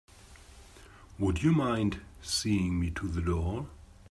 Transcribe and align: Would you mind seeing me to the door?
Would 1.19 1.43
you 1.43 1.51
mind 1.51 2.01
seeing 2.23 2.79
me 2.79 2.89
to 2.89 3.07
the 3.07 3.21
door? 3.21 3.67